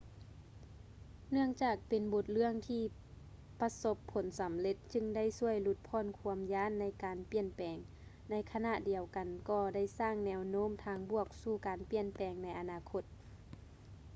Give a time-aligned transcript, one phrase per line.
[1.29, 2.83] ເນື່ອງຈາກເປັນບົດເລື່ອງທີ່
[3.59, 7.77] ປະສົບຜົນສຳເລັດຈຶ່ງໄດ້ຊ່ວຍຫຼຸດຜ່ອນຄວາມຢ້ານໃນການປ່ຽນແປງ
[8.29, 13.03] ໃນຂະນະດຽວກັນກໍໄດ້ສ້າງແນວໂນ້ມທາງບວກສູ່ການປ່ຽນແປງໃນອະນາຄົດ